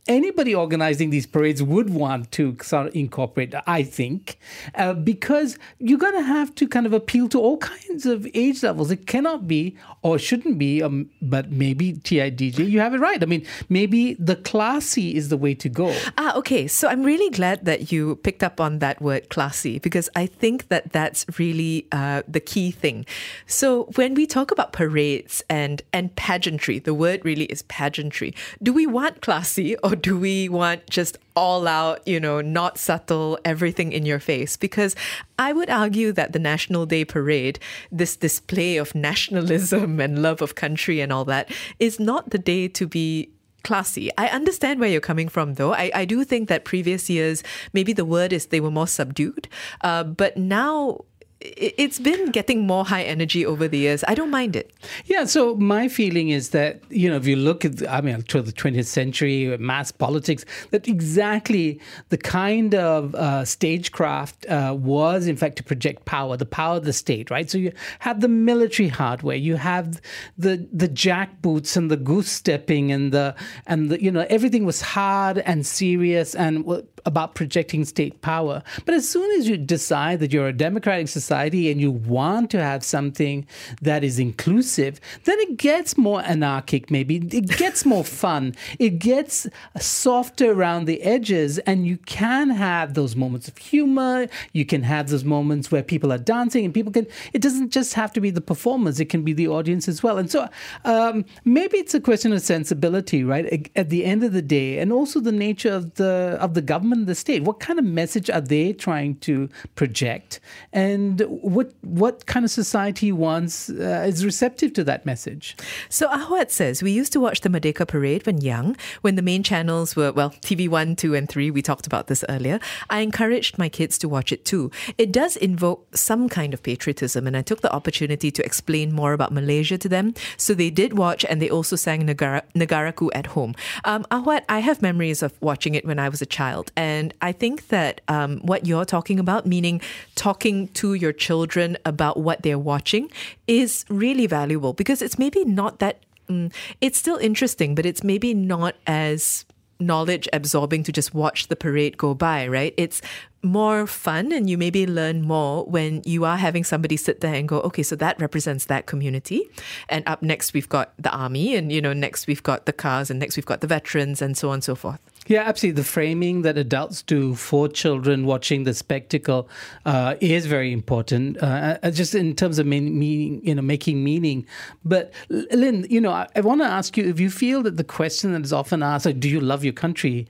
[0.09, 4.38] anybody organizing these parades would want to sort of incorporate, I think,
[4.75, 8.62] uh, because you're going to have to kind of appeal to all kinds of age
[8.62, 8.90] levels.
[8.90, 13.23] It cannot be or shouldn't be, um, but maybe TIDJ, you have it right.
[13.23, 15.95] I mean, maybe the classy is the way to go.
[16.19, 16.66] Ah, okay.
[16.66, 20.69] So I'm really glad that you picked up on that word classy because I think
[20.69, 23.07] that that's really uh, the key thing.
[23.47, 28.35] So when we talk about parades and and pageantry, the word really is pageantry.
[28.62, 33.39] Do we want classy or do we want just all out, you know, not subtle,
[33.45, 34.57] everything in your face?
[34.57, 34.95] Because
[35.39, 37.59] I would argue that the National Day Parade,
[37.91, 42.69] this display of nationalism and love of country and all that, is not the day
[42.69, 43.31] to be
[43.65, 44.11] classy.
[44.17, 45.73] I understand where you're coming from, though.
[45.75, 49.49] I, I do think that previous years, maybe the word is they were more subdued.
[49.81, 51.01] Uh, but now
[51.40, 54.03] it's been getting more high energy over the years.
[54.09, 54.72] I don't mind it.
[55.05, 58.40] Yeah, so my feeling is that, you know, if you look at, I mean, to
[58.40, 65.37] the 20th century, mass politics, that exactly the kind of uh, stagecraft uh, was, in
[65.37, 67.51] fact, to project power, the power of the state, right?
[67.51, 70.01] So you have the military hardware, you have
[70.38, 73.35] the the jackboots and the goose stepping and the,
[73.66, 76.64] and the, you know, everything was hard and serious and
[77.07, 78.62] about projecting state power.
[78.85, 82.62] But as soon as you decide that you're a democratic society and you want to
[82.62, 83.47] have something
[83.81, 87.16] that is inclusive, then it gets more anarchic, maybe.
[87.16, 88.55] It gets more fun.
[88.79, 89.47] It gets
[89.79, 94.27] softer around the edges, and you can have those moments of humor.
[94.53, 97.95] You can have those moments where people are dancing and people can, it doesn't just
[97.95, 100.19] have to be the performers, it can be the audience as well.
[100.19, 100.49] And so
[100.85, 103.71] um, maybe it's a question of sensibility, right?
[103.77, 106.96] At the end of the day, and also the nature of the of the government
[107.05, 107.43] the state.
[107.43, 110.41] What kind of message are they trying to project?
[110.73, 115.57] And what what kind of society wants uh, is receptive to that message?
[115.89, 119.43] So Ahwat says we used to watch the Merdeka parade when young, when the main
[119.43, 121.51] channels were well TV one, two, and three.
[121.51, 122.59] We talked about this earlier.
[122.89, 124.71] I encouraged my kids to watch it too.
[124.97, 129.13] It does invoke some kind of patriotism, and I took the opportunity to explain more
[129.13, 130.15] about Malaysia to them.
[130.37, 133.55] So they did watch, and they also sang Negara, Negaraku at home.
[133.85, 136.86] Um, Ahwat, I have memories of watching it when I was a child, and
[137.20, 139.81] I think that um, what you're talking about, meaning
[140.14, 143.11] talking to your children about what they're watching,
[143.46, 148.35] is really valuable because it's maybe not that Mm, it's still interesting, but it's maybe
[148.35, 149.44] not as
[149.79, 152.75] knowledge absorbing to just watch the parade go by, right?
[152.77, 153.03] It's
[153.47, 157.49] more fun and you maybe learn more when you are having somebody sit there and
[157.49, 159.49] go, okay, so that represents that community.
[159.89, 163.11] And up next, we've got the army, and, you know, next we've got the cars,
[163.11, 164.99] and next we've got the veterans, and so on and so forth.
[165.27, 165.83] Yeah, absolutely.
[165.83, 169.49] The framing that adults do for children watching the spectacle
[169.85, 174.05] uh, is very important, uh, uh, just in terms of mean, meaning, you know, making
[174.05, 174.47] meaning.
[174.85, 177.85] But Lynn, you know, I, I want to ask you if you feel that the
[177.85, 180.29] question that is often asked, like, "Do you love your country?"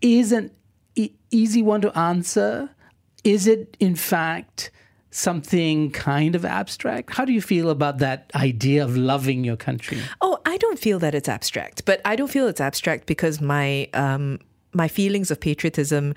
[0.00, 0.50] is an
[0.94, 2.70] e- easy one to answer.
[3.24, 4.70] Is it, in fact?
[5.10, 7.12] something kind of abstract?
[7.14, 9.98] How do you feel about that idea of loving your country?
[10.20, 13.88] Oh, I don't feel that it's abstract, but I don't feel it's abstract because my
[13.92, 14.38] um,
[14.72, 16.14] my feelings of patriotism.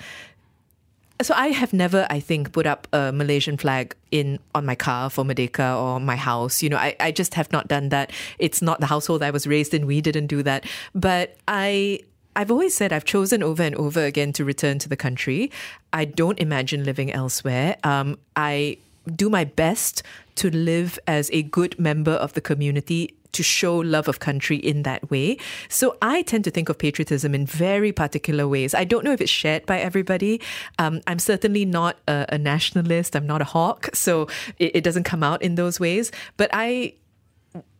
[1.22, 5.10] So I have never, I think, put up a Malaysian flag in on my car
[5.10, 6.62] for Merdeka or my house.
[6.62, 8.12] You know, I, I just have not done that.
[8.40, 9.86] It's not the household I was raised in.
[9.86, 10.66] We didn't do that.
[10.94, 12.02] But I
[12.36, 15.52] I've always said I've chosen over and over again to return to the country.
[15.92, 17.78] I don't imagine living elsewhere.
[17.84, 18.78] Um, I
[19.16, 20.04] do my best
[20.36, 24.84] to live as a good member of the community to show love of country in
[24.84, 25.38] that way.
[25.68, 28.74] So I tend to think of patriotism in very particular ways.
[28.74, 30.40] I don't know if it's shared by everybody.
[30.80, 33.16] Um, I'm certainly not a, a, nationalist.
[33.16, 34.28] I'm not a hawk, so
[34.60, 36.12] it, it doesn't come out in those ways.
[36.38, 36.94] But I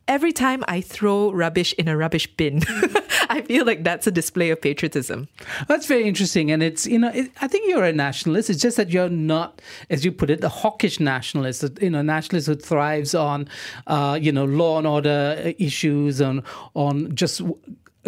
[0.08, 2.62] every time I throw rubbish in a rubbish bin,
[3.28, 5.28] I feel like that's a display of patriotism.
[5.68, 6.50] That's very interesting.
[6.50, 8.50] And it's, you know, it, I think you're a nationalist.
[8.50, 12.46] It's just that you're not, as you put it, a hawkish nationalist, you know, nationalist
[12.46, 13.48] who thrives on,
[13.86, 16.42] uh, you know, law and order issues, on,
[16.74, 17.40] on just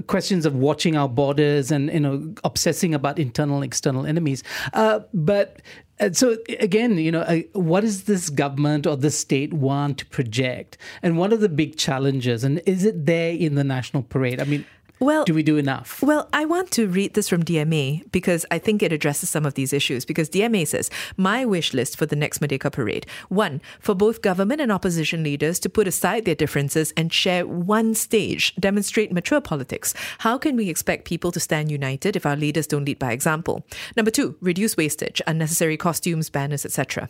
[0.02, 4.42] questions of watching our borders and you know obsessing about internal external enemies.
[4.72, 5.60] Uh, but
[5.98, 10.06] and so again, you know, uh, what does this government or the state want to
[10.06, 14.40] project, and what are the big challenges, and is it there in the national parade?
[14.40, 14.66] I mean,
[14.98, 16.02] well, do we do enough?
[16.02, 19.54] Well, I want to read this from DMA because I think it addresses some of
[19.54, 20.04] these issues.
[20.04, 24.60] Because DMA says, My wish list for the next Merdeka parade one, for both government
[24.60, 29.94] and opposition leaders to put aside their differences and share one stage, demonstrate mature politics.
[30.18, 33.66] How can we expect people to stand united if our leaders don't lead by example?
[33.96, 37.08] Number two, reduce wastage, unnecessary costumes, banners, etc.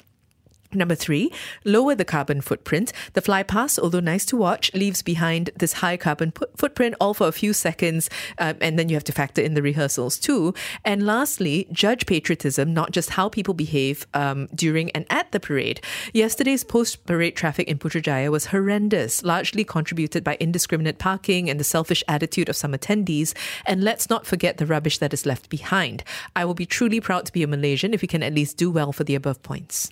[0.72, 1.33] Number three,
[1.64, 2.92] lower the carbon footprint.
[3.12, 7.29] The fly pass, although nice to watch, leaves behind this high carbon footprint all for
[7.29, 10.55] a few seconds, um, and then you have to factor in the rehearsals too.
[10.85, 15.81] And lastly, judge patriotism, not just how people behave um, during and at the parade.
[16.12, 21.64] Yesterday's post parade traffic in Putrajaya was horrendous, largely contributed by indiscriminate parking and the
[21.64, 23.35] selfish attitude of some attendees.
[23.66, 26.02] And let's not forget the rubbish that is left behind.
[26.35, 28.70] I will be truly proud to be a Malaysian if we can at least do
[28.70, 29.90] well for the above points.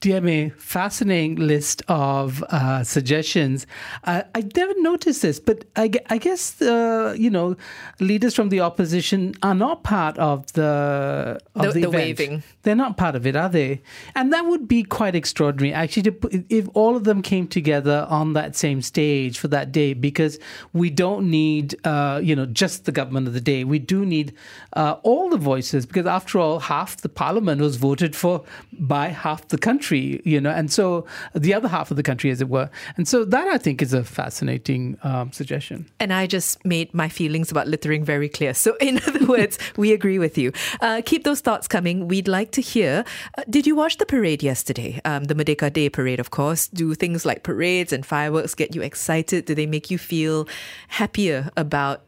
[0.00, 3.66] DMA, fascinating list of uh, suggestions.
[4.04, 7.56] Uh, I never noticed this, but I, I guess the you know
[8.00, 12.42] leaders from the opposition are not part of the of the, the, the waving.
[12.62, 13.82] They're not part of it, are they?
[14.14, 18.32] And that would be quite extraordinary, actually, put, if all of them came together on
[18.34, 20.38] that same stage for that day, because
[20.72, 23.64] we don't need uh, you know just the government of the day.
[23.64, 24.34] We do need
[24.74, 29.48] uh, all the voices, because after all, half the parliament was voted for by half
[29.48, 32.68] the country, you know, and so the other half of the country, as it were.
[32.98, 35.86] And so that I think is a fascinating um, suggestion.
[35.98, 38.52] And I just made my feelings about littering very clear.
[38.52, 40.52] So, in other words, we agree with you.
[40.82, 42.08] Uh, keep those thoughts coming.
[42.08, 43.04] We'd like to hear.
[43.38, 45.00] Uh, did you watch the parade yesterday?
[45.06, 46.68] Um, the Merdeka Day parade, of course.
[46.68, 49.46] Do things like parades and fireworks get you excited?
[49.46, 50.46] Do they make you feel
[50.88, 52.02] happier about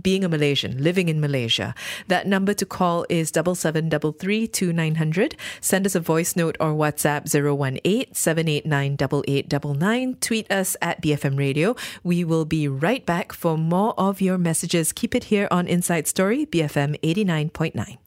[0.00, 1.74] being a Malaysian, living in Malaysia.
[2.08, 5.36] That number to call is double seven double three two nine hundred.
[5.60, 10.14] Send us a voice note or WhatsApp 018 789 8899.
[10.20, 11.76] Tweet us at BFM Radio.
[12.02, 14.92] We will be right back for more of your messages.
[14.92, 17.98] Keep it here on Inside Story, BFM 89.9.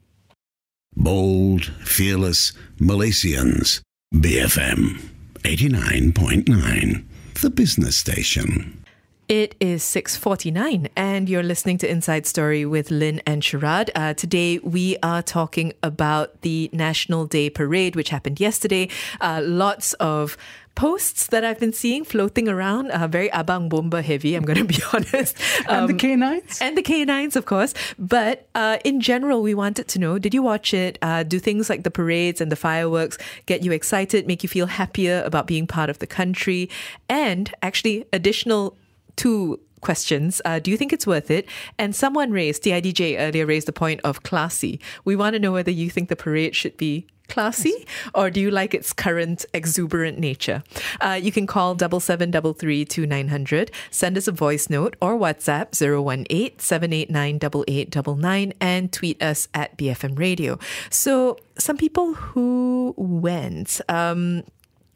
[0.95, 3.81] Bold, fearless Malaysians.
[4.13, 5.01] BFM
[5.43, 7.03] 89.9,
[7.41, 8.82] the business station.
[9.29, 13.89] It is 6:49 and you're listening to Inside Story with Lynn and Sharad.
[13.95, 18.89] Uh, today we are talking about the National Day Parade which happened yesterday.
[19.21, 20.35] Uh, lots of
[20.75, 24.65] posts that I've been seeing floating around, uh, very Abang Bomba heavy, I'm going to
[24.65, 25.37] be honest.
[25.69, 26.59] and the Um, canines?
[26.61, 27.73] and the canines, of course.
[27.97, 30.99] But uh, in general, we wanted to know did you watch it?
[31.01, 34.65] Uh, do things like the parades and the fireworks get you excited, make you feel
[34.67, 36.69] happier about being part of the country?
[37.07, 38.75] And actually, additional
[39.15, 40.41] two questions.
[40.45, 41.47] Uh, do you think it's worth it?
[41.77, 44.79] And someone raised, TIDJ earlier raised the point of classy.
[45.05, 48.51] We want to know whether you think the parade should be classy or do you
[48.51, 50.63] like its current exuberant nature?
[51.01, 53.71] Uh, you can call double seven double three two nine hundred.
[53.91, 60.17] Send us a voice note or WhatsApp 018 789 8899 and tweet us at BFM
[60.19, 60.59] Radio.
[60.89, 64.43] So some people who went, um,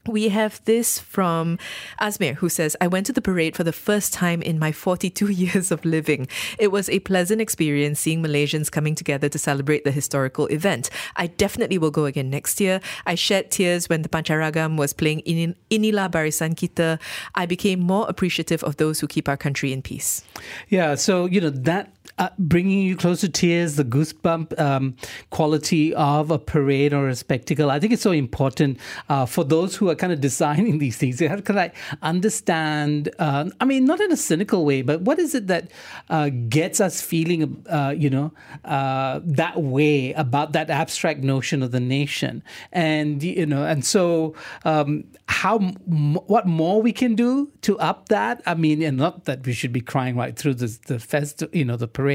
[0.08, 1.60] we have this from
[2.00, 5.28] Asmir, who says, I went to the parade for the first time in my 42
[5.32, 6.28] years of living.
[6.58, 10.90] It was a pleasant experience seeing Malaysians coming together to celebrate the historical event.
[11.16, 12.80] I definitely will go again next year.
[13.06, 17.00] I shed tears when the Pancaragam was playing in Inilah Barisan Kita.
[17.36, 20.24] I became more appreciative of those who keep our country in peace.
[20.70, 24.96] Yeah, so you know that uh, bringing you close to tears, the goosebump um,
[25.30, 27.70] quality of a parade or a spectacle.
[27.70, 31.20] I think it's so important uh, for those who are kind of designing these things.
[31.20, 33.10] Have to like understand.
[33.20, 35.72] Uh, I mean, not in a cynical way, but what is it that
[36.10, 38.32] uh, gets us feeling, uh, you know,
[38.64, 45.04] that way about that abstract notion of the nation, and you know, and so um,
[45.28, 48.42] how m- what more we can do to up that.
[48.46, 51.66] I mean, and not that we should be crying right through the the fest, you
[51.66, 52.07] know, the parade,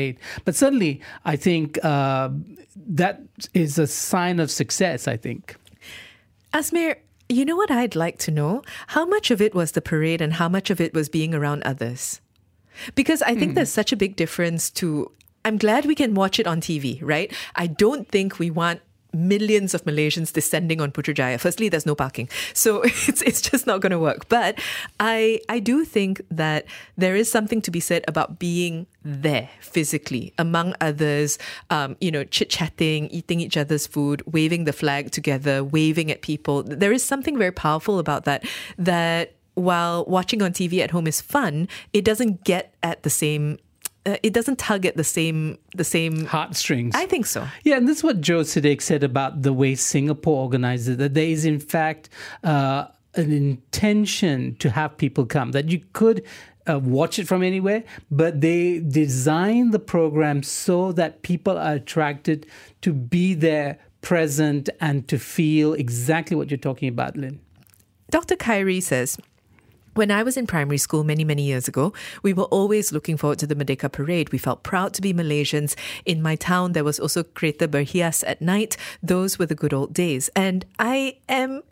[0.45, 2.31] but certainly I think uh,
[2.77, 3.21] that
[3.55, 5.07] is a sign of success.
[5.09, 5.57] I think.
[6.53, 6.97] Asmir,
[7.29, 8.63] you know what I'd like to know?
[8.89, 11.63] How much of it was the parade and how much of it was being around
[11.63, 12.21] others?
[12.95, 15.11] Because I think there's such a big difference to.
[15.45, 17.33] I'm glad we can watch it on TV, right?
[17.57, 18.81] I don't think we want
[19.13, 21.39] millions of Malaysians descending on Putrajaya.
[21.39, 24.29] Firstly, there's no parking, so it's it's just not going to work.
[24.29, 24.59] But
[25.01, 30.33] I I do think that there is something to be said about being there physically
[30.39, 31.39] among others.
[31.71, 36.23] Um, you know, chit chatting, eating each other's food, waving the flag together, waving at
[36.23, 36.63] people.
[36.63, 38.45] There is something very powerful about that.
[38.79, 43.59] That while watching on TV at home is fun, it doesn't get at the same.
[44.05, 46.95] Uh, it doesn't tug at the same the same Heartstrings.
[46.95, 47.47] I think so.
[47.63, 51.15] Yeah, and this is what Joe Sidek said about the way Singapore organizes it, that
[51.15, 52.09] there is, in fact,
[52.43, 56.25] uh, an intention to have people come, that you could
[56.69, 62.47] uh, watch it from anywhere, but they design the program so that people are attracted
[62.81, 67.41] to be there, present, and to feel exactly what you're talking about, Lynn.
[68.11, 68.37] Dr.
[68.37, 69.19] Kyrie says,
[69.95, 73.39] when I was in primary school many, many years ago, we were always looking forward
[73.41, 74.33] to the Merdeka Parade.
[74.33, 75.75] We felt proud to be Malaysians.
[76.05, 78.77] In my town, there was also Kereta Berhias at night.
[79.03, 80.31] Those were the good old days.
[80.35, 81.63] And I am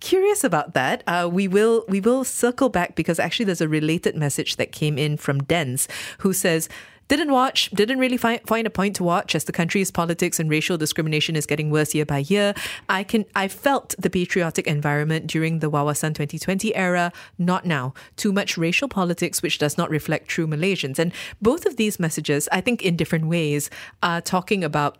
[0.00, 1.02] curious about that.
[1.06, 4.98] Uh, we will we will circle back because actually there's a related message that came
[4.98, 5.88] in from Dens
[6.18, 6.68] who says.
[7.10, 10.48] Didn't watch, didn't really find, find a point to watch as the country's politics and
[10.48, 12.54] racial discrimination is getting worse year by year.
[12.88, 17.94] I can I felt the patriotic environment during the Wawasan 2020 era, not now.
[18.14, 21.00] Too much racial politics which does not reflect true Malaysians.
[21.00, 21.12] And
[21.42, 23.70] both of these messages, I think in different ways,
[24.04, 24.98] are talking about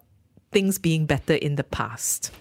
[0.50, 2.32] things being better in the past.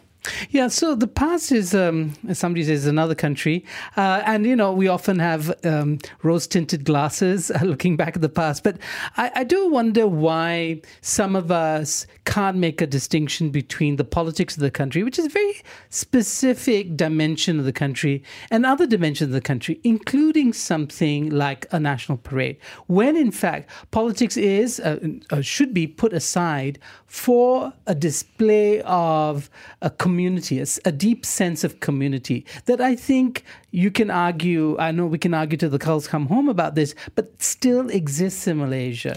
[0.49, 3.65] Yeah, so the past is, um, somebody says, another country.
[3.97, 8.29] Uh, and, you know, we often have um, rose tinted glasses looking back at the
[8.29, 8.63] past.
[8.63, 8.77] But
[9.17, 14.55] I, I do wonder why some of us can't make a distinction between the politics
[14.55, 19.29] of the country, which is a very specific dimension of the country, and other dimensions
[19.29, 22.57] of the country, including something like a national parade,
[22.87, 24.99] when in fact politics is, uh,
[25.41, 26.77] should be put aside
[27.07, 29.49] for a display of
[29.81, 34.77] a commitment community, a, a deep sense of community that I think you can argue.
[34.77, 38.45] I know we can argue till the cows come home about this, but still exists
[38.45, 39.15] in Malaysia.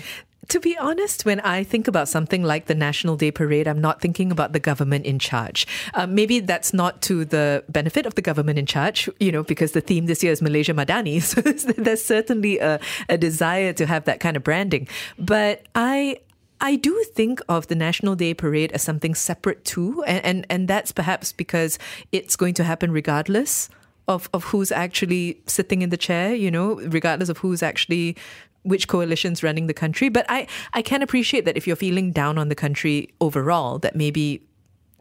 [0.49, 4.01] To be honest, when I think about something like the National Day Parade, I'm not
[4.01, 5.67] thinking about the government in charge.
[5.95, 9.73] Um, maybe that's not to the benefit of the government in charge, you know, because
[9.73, 11.19] the theme this year is Malaysia Madani.
[11.33, 11.41] So
[11.83, 12.79] there's certainly a,
[13.09, 14.87] a desire to have that kind of branding.
[15.19, 16.19] But I.
[16.63, 20.69] I do think of the National Day Parade as something separate too, and, and, and
[20.69, 21.77] that's perhaps because
[22.13, 23.69] it's going to happen regardless
[24.07, 28.17] of, of who's actually sitting in the chair, you know, regardless of who's actually
[28.63, 30.09] which coalition's running the country.
[30.09, 33.97] But I, I can appreciate that if you're feeling down on the country overall, that
[33.97, 34.41] maybe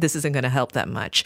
[0.02, 1.24] this isn't going to help that much.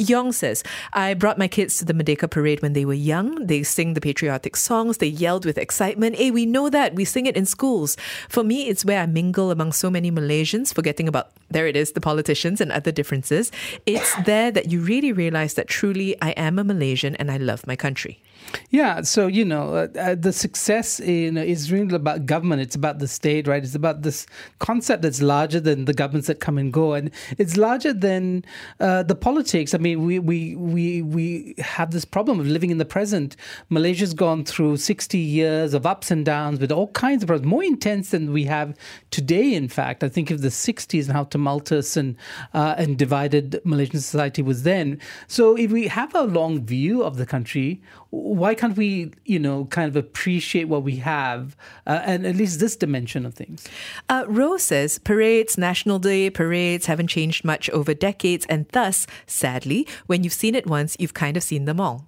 [0.00, 0.62] Yong says,
[0.92, 3.46] I brought my kids to the Merdeka parade when they were young.
[3.46, 4.98] They sing the patriotic songs.
[4.98, 6.16] They yelled with excitement.
[6.16, 6.94] Hey, we know that.
[6.94, 7.96] We sing it in schools.
[8.28, 11.92] For me, it's where I mingle among so many Malaysians, forgetting about, there it is,
[11.92, 13.50] the politicians and other differences.
[13.86, 17.66] It's there that you really realize that truly I am a Malaysian and I love
[17.66, 18.22] my country.
[18.70, 22.60] Yeah, so you know, uh, uh, the success in, is really about government.
[22.60, 23.62] It's about the state, right?
[23.62, 24.26] It's about this
[24.58, 28.44] concept that's larger than the governments that come and go, and it's larger than
[28.80, 29.74] uh, the politics.
[29.74, 33.36] I mean, we we we we have this problem of living in the present.
[33.70, 37.64] Malaysia's gone through sixty years of ups and downs with all kinds of problems, more
[37.64, 38.76] intense than we have
[39.10, 39.54] today.
[39.54, 42.16] In fact, I think of the '60s and how tumultuous and
[42.52, 45.00] uh, and divided Malaysian society was then.
[45.26, 47.80] So, if we have a long view of the country
[48.10, 51.56] why can't we, you know, kind of appreciate what we have
[51.86, 53.66] uh, and at least this dimension of things?
[54.08, 59.86] Uh, Rose says parades, National Day parades haven't changed much over decades, and thus, sadly,
[60.06, 62.06] when you've seen it once, you've kind of seen them all.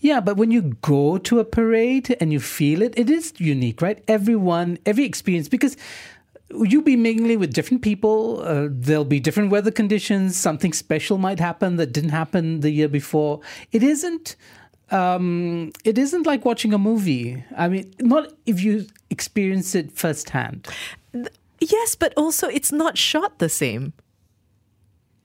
[0.00, 3.82] Yeah, but when you go to a parade and you feel it, it is unique,
[3.82, 4.02] right?
[4.08, 5.76] Everyone, every experience, because
[6.50, 8.40] you'll be mingling with different people.
[8.42, 10.36] Uh, there'll be different weather conditions.
[10.36, 13.40] Something special might happen that didn't happen the year before.
[13.72, 14.36] It isn't.
[14.90, 17.44] Um, it isn't like watching a movie.
[17.56, 20.66] I mean, not if you experience it firsthand.
[21.60, 23.92] Yes, but also it's not shot the same.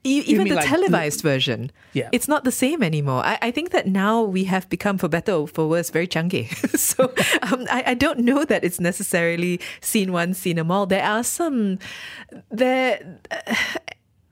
[0.06, 2.10] E- even the like- televised version, Yeah.
[2.12, 3.24] it's not the same anymore.
[3.24, 6.48] I, I think that now we have become, for better or for worse, very chunky.
[6.76, 7.06] so
[7.44, 10.86] um, I, I don't know that it's necessarily seen one, seen them all.
[10.88, 11.80] There are some
[12.52, 13.00] there.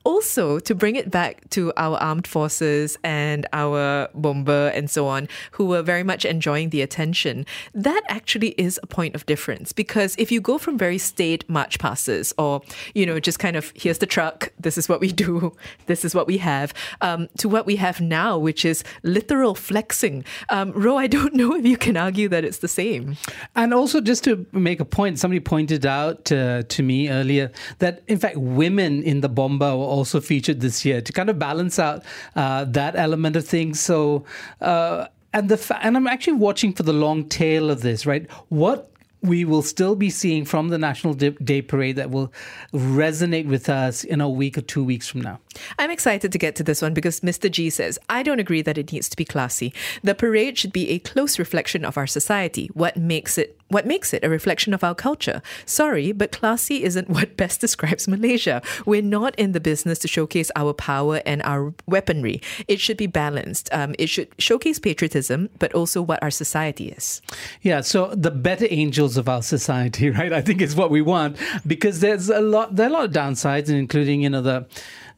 [0.04, 5.28] Also to bring it back to our armed forces and our Bomba and so on
[5.52, 7.46] who were very much enjoying the attention.
[7.74, 11.80] That actually is a point of difference because if you go from very staid march
[11.80, 12.62] passes or
[12.94, 16.16] you know just kind of here's the truck this is what we do this is
[16.16, 20.24] what we have um, to what we have now which is literal flexing.
[20.50, 23.18] Um, ro i don't know if you can argue that it's the same.
[23.56, 28.02] And also, just to make a point, somebody pointed out uh, to me earlier that,
[28.08, 32.04] in fact, women in the Bomba also featured this year to kind of balance out
[32.36, 33.80] uh, that element of things.
[33.80, 34.26] So,
[34.62, 38.30] uh, and the fa- and I'm actually watching for the long tail of this, right?
[38.50, 42.34] What we will still be seeing from the National Day Day Parade that will
[42.74, 45.40] resonate with us in a week or two weeks from now.
[45.78, 47.50] I'm excited to get to this one because Mr.
[47.50, 49.74] G says, I don't agree that it needs to be classy.
[50.04, 52.72] The parade should be a close reflection of our society.
[52.74, 55.42] What makes it what makes it a reflection of our culture?
[55.66, 58.62] Sorry, but classy isn't what best describes Malaysia.
[58.86, 62.42] We're not in the business to showcase our power and our weaponry.
[62.68, 63.70] It should be balanced.
[63.72, 67.22] Um, it should showcase patriotism, but also what our society is.
[67.62, 70.34] Yeah, so the better angels of our society, right?
[70.34, 73.12] I think is what we want because there's a lot there are a lot of
[73.12, 74.66] downsides, including you know the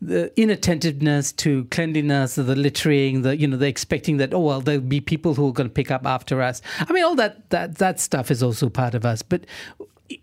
[0.05, 4.81] the inattentiveness to cleanliness, the littering, the you know the expecting that oh well there'll
[4.81, 6.61] be people who are going to pick up after us.
[6.79, 9.45] I mean all that that that stuff is also part of us, but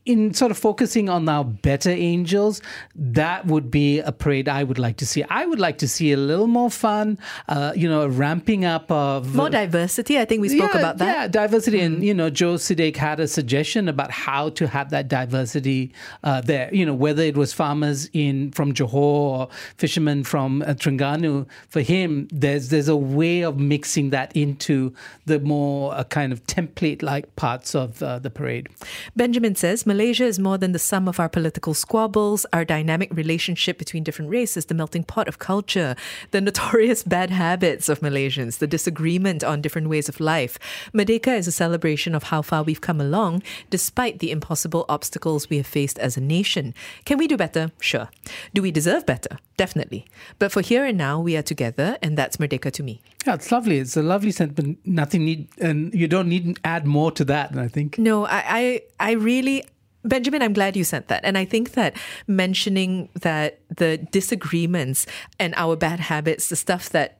[0.04, 2.60] in sort of focusing on now better angels,
[2.94, 5.22] that would be a parade I would like to see.
[5.24, 7.18] I would like to see a little more fun,
[7.48, 10.18] uh, you know, a ramping up of More diversity.
[10.18, 11.16] I think we spoke yeah, about that.
[11.16, 11.80] Yeah, diversity.
[11.80, 16.40] And, you know, Joe Sidek had a suggestion about how to have that diversity uh,
[16.40, 16.72] there.
[16.74, 21.44] You know, whether it was farmers in from Johor or fishermen from uh.
[21.68, 24.92] For him, there's there's a way of mixing that into
[25.26, 28.68] the more uh, kind of template-like parts of uh, the parade.
[29.16, 33.78] Benjamin says Malaysia is more than the sum of our political squabbles, our dynamic relationship
[33.78, 35.94] between different races, the melting pot of culture,
[36.32, 40.58] the notorious bad habits of Malaysians, the disagreement on different ways of life.
[40.92, 45.58] Merdeka is a celebration of how far we've come along, despite the impossible obstacles we
[45.58, 46.74] have faced as a nation.
[47.04, 47.70] Can we do better?
[47.78, 48.08] Sure.
[48.52, 49.38] Do we deserve better?
[49.60, 50.06] Definitely.
[50.38, 53.02] But for here and now, we are together, and that's Merdeka to me.
[53.26, 53.76] Yeah, it's lovely.
[53.76, 54.78] It's a lovely sentiment.
[54.86, 57.54] Nothing need, and you don't need to add more to that.
[57.54, 57.98] I think.
[57.98, 59.64] No, I, I, I really
[60.02, 61.20] Benjamin, I'm glad you sent that.
[61.24, 61.94] And I think that
[62.26, 65.04] mentioning that the disagreements
[65.38, 67.18] and our bad habits, the stuff that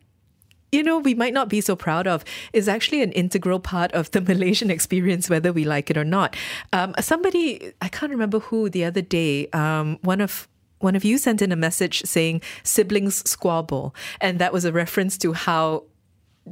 [0.73, 4.11] you know, we might not be so proud of, is actually an integral part of
[4.13, 6.37] the Malaysian experience, whether we like it or not.
[6.73, 10.49] Um, somebody, I can't remember who, the other day, um, one of
[10.81, 15.17] one of you sent in a message saying siblings squabble, and that was a reference
[15.19, 15.85] to how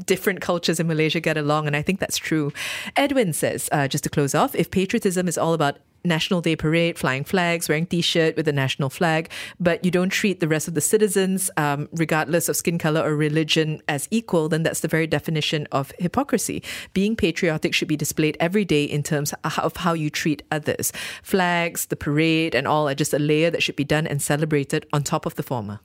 [0.05, 2.53] different cultures in Malaysia get along, and I think that's true.
[2.97, 6.99] Edwin says, uh, just to close off, if patriotism is all about National Day parade,
[6.99, 10.74] flying flags, wearing T-shirt with the national flag, but you don't treat the rest of
[10.74, 15.07] the citizens, um, regardless of skin color or religion, as equal, then that's the very
[15.07, 16.62] definition of hypocrisy.
[16.92, 20.92] Being patriotic should be displayed every day in terms of how you treat others.
[21.22, 24.86] Flags, the parade, and all are just a layer that should be done and celebrated
[24.92, 25.80] on top of the former.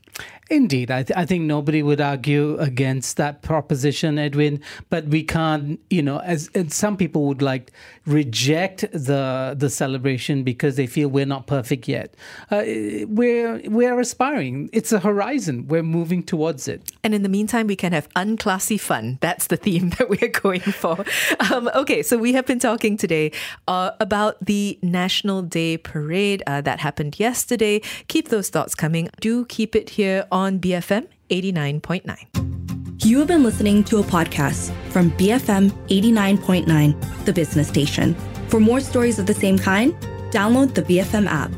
[0.49, 4.61] Indeed, I, th- I think nobody would argue against that proposition, Edwin.
[4.89, 7.72] But we can't, you know, as, some people would like
[8.05, 12.14] reject the the celebration because they feel we're not perfect yet.
[12.51, 12.64] Uh,
[13.07, 14.70] we're we're aspiring.
[14.74, 15.68] It's a horizon.
[15.68, 16.91] We're moving towards it.
[17.03, 19.20] And in the meantime, we can have unclassy fun.
[19.22, 21.05] That's the theme that we're going for.
[21.51, 23.32] Um, okay, so we have been talking today
[23.68, 27.82] uh, about the National Day Parade uh, that happened yesterday.
[28.09, 29.09] Keep those thoughts coming.
[29.22, 33.06] Do keep it here on BFM 89.9.
[33.06, 38.14] You have been listening to a podcast from BFM 89.9, the business station.
[38.49, 39.93] For more stories of the same kind,
[40.30, 41.51] download the BFM app.